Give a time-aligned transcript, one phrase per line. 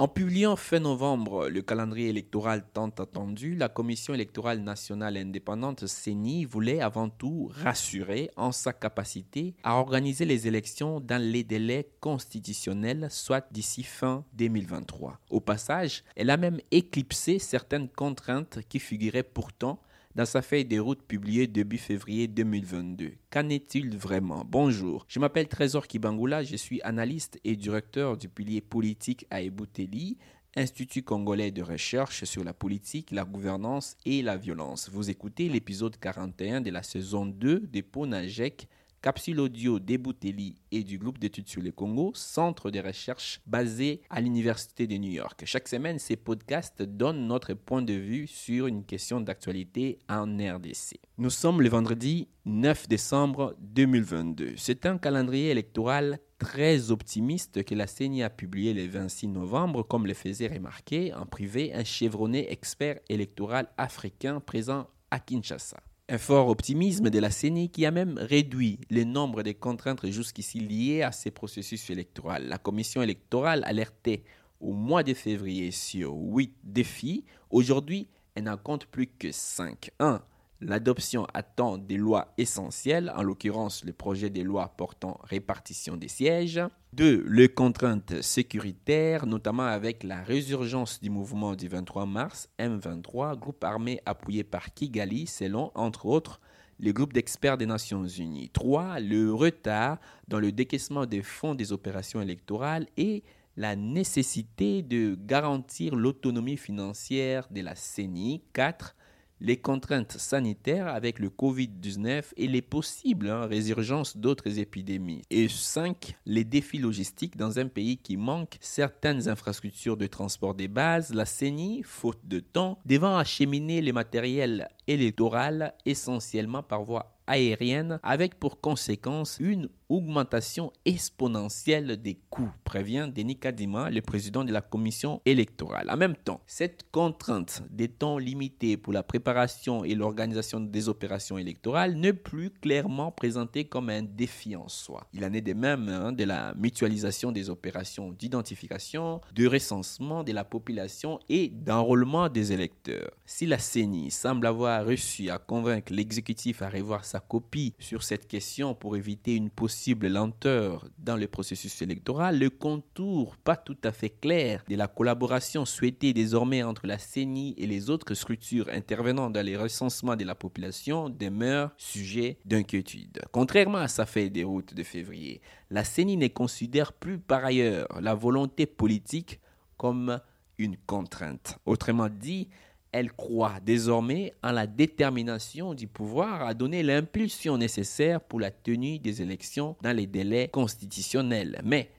[0.00, 6.46] En publiant fin novembre le calendrier électoral tant attendu, la Commission électorale nationale indépendante CENI
[6.46, 13.08] voulait avant tout rassurer en sa capacité à organiser les élections dans les délais constitutionnels,
[13.10, 15.20] soit d'ici fin 2023.
[15.28, 19.82] Au passage, elle a même éclipsé certaines contraintes qui figuraient pourtant
[20.14, 23.12] dans sa feuille de route publiée début février 2022.
[23.30, 24.44] Qu'en est-il vraiment?
[24.46, 30.18] Bonjour, je m'appelle Trésor Kibangula, je suis analyste et directeur du pilier politique à Ebouteli,
[30.56, 34.90] Institut congolais de recherche sur la politique, la gouvernance et la violence.
[34.92, 38.66] Vous écoutez l'épisode 41 de la saison 2 de Ponajek
[39.02, 44.20] capsule audio d'Ebouteli et du groupe d'études sur le Congo, centre de recherche basé à
[44.20, 45.42] l'Université de New York.
[45.46, 50.98] Chaque semaine, ces podcasts donnent notre point de vue sur une question d'actualité en RDC.
[51.16, 54.54] Nous sommes le vendredi 9 décembre 2022.
[54.56, 60.06] C'est un calendrier électoral très optimiste que la CENI a publié le 26 novembre, comme
[60.06, 65.78] le faisait remarquer en privé un chevronné expert électoral africain présent à Kinshasa.
[66.12, 70.58] Un fort optimisme de la CENI qui a même réduit le nombre de contraintes jusqu'ici
[70.58, 72.32] liées à ces processus électoraux.
[72.40, 74.24] La commission électorale alertait
[74.60, 77.24] au mois de février sur huit défis.
[77.48, 79.92] Aujourd'hui, elle n'en compte plus que cinq.
[80.00, 80.20] 1
[80.60, 86.08] l'adoption à temps des lois essentielles, en l'occurrence le projet de loi portant répartition des
[86.08, 86.60] sièges.
[86.92, 87.24] 2.
[87.28, 94.00] Les contraintes sécuritaires, notamment avec la résurgence du mouvement du 23 mars, M23, groupe armé
[94.06, 96.40] appuyé par Kigali, selon, entre autres,
[96.78, 98.50] les groupes d'experts des Nations Unies.
[98.50, 99.00] 3.
[99.00, 103.22] Le retard dans le décaissement des fonds des opérations électorales et
[103.56, 108.42] la nécessité de garantir l'autonomie financière de la CENI.
[108.54, 108.96] 4
[109.40, 115.22] les contraintes sanitaires avec le Covid-19 et les possibles hein, résurgences d'autres épidémies.
[115.30, 116.16] Et 5.
[116.26, 121.24] Les défis logistiques dans un pays qui manque certaines infrastructures de transport des bases, la
[121.24, 128.60] CENI, faute de temps, devant acheminer les matériels électoral essentiellement par voie aérienne avec pour
[128.60, 135.90] conséquence une augmentation exponentielle des coûts, prévient Denis Kadima, le président de la commission électorale.
[135.90, 141.36] En même temps, cette contrainte des temps limités pour la préparation et l'organisation des opérations
[141.36, 145.08] électorales n'est plus clairement présentée comme un défi en soi.
[145.12, 150.32] Il en est de même hein, de la mutualisation des opérations d'identification, de recensement de
[150.32, 153.10] la population et d'enrôlement des électeurs.
[153.26, 158.28] Si la CENI semble avoir réussi à convaincre l'exécutif à revoir sa copie sur cette
[158.28, 163.92] question pour éviter une possible lenteur dans le processus électoral, le contour pas tout à
[163.92, 169.30] fait clair de la collaboration souhaitée désormais entre la CENI et les autres structures intervenant
[169.30, 173.20] dans les recensements de la population demeure sujet d'inquiétude.
[173.32, 175.40] Contrairement à sa feuille des routes de février,
[175.70, 179.40] la CENI ne considère plus par ailleurs la volonté politique
[179.76, 180.20] comme
[180.58, 181.58] une contrainte.
[181.64, 182.48] Autrement dit,
[182.92, 188.98] elle croit désormais en la détermination du pouvoir à donner l'impulsion nécessaire pour la tenue
[188.98, 191.60] des élections dans les délais constitutionnels.
[191.64, 191.90] Mais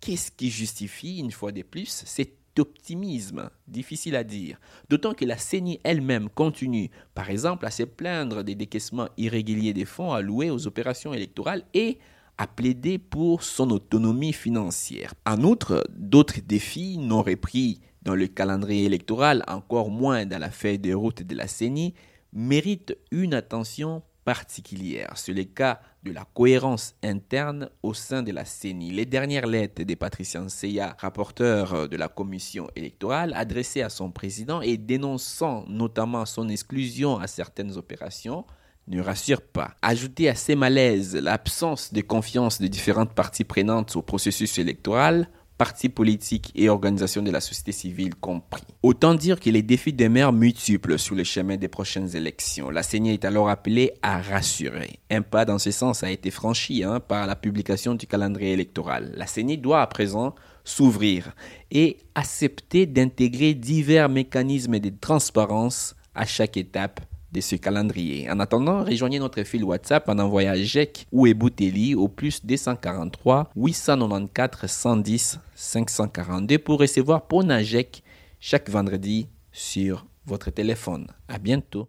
[0.00, 3.50] qu'est-ce qui justifie, une fois de plus, cet optimisme?
[3.68, 4.58] Difficile à dire.
[4.88, 9.84] D'autant que la CENI elle-même continue, par exemple, à se plaindre des décaissements irréguliers des
[9.84, 11.98] fonds alloués aux opérations électorales et
[12.38, 15.12] à plaider pour son autonomie financière.
[15.26, 20.78] En outre, d'autres défis n'auraient pris dans le calendrier électoral, encore moins dans la feuille
[20.78, 21.94] de route de la CENI,
[22.32, 25.12] mérite une attention particulière.
[25.16, 28.92] C'est le cas de la cohérence interne au sein de la CENI.
[28.92, 34.60] Les dernières lettres de Patricia Nseya, rapporteur de la commission électorale, adressées à son président
[34.60, 38.44] et dénonçant notamment son exclusion à certaines opérations,
[38.88, 39.74] ne rassurent pas.
[39.82, 45.28] Ajouter à ces malaises l'absence de confiance de différentes parties prenantes au processus électoral,
[45.60, 48.62] partis politiques et organisations de la société civile compris.
[48.82, 52.70] Autant dire que les défis demeurent multiples sur le chemin des prochaines élections.
[52.70, 55.00] La CENI est alors appelée à rassurer.
[55.10, 59.12] Un pas dans ce sens a été franchi hein, par la publication du calendrier électoral.
[59.14, 60.34] La CENI doit à présent
[60.64, 61.34] s'ouvrir
[61.70, 68.30] et accepter d'intégrer divers mécanismes de transparence à chaque étape de ce calendrier.
[68.30, 74.66] En attendant, rejoignez notre fil WhatsApp en envoyant JEC ou Ebouteli au plus 243 894
[74.66, 78.02] 110 542 pour recevoir Ponajek
[78.40, 81.06] chaque vendredi sur votre téléphone.
[81.28, 81.88] À bientôt.